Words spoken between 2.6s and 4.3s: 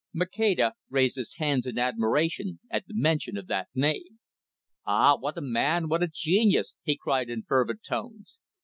at the mention of that name.